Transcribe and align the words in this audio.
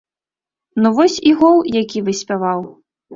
Ну 0.83 0.91
вось 0.99 1.17
і 1.31 1.33
гол, 1.41 1.57
які 1.81 2.03
выспяваў. 2.09 2.65